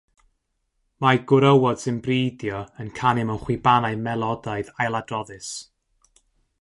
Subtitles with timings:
[1.03, 5.53] Mae gwrywod sy'n bridio yn canu mewn chwibanau melodaidd ailadroddus.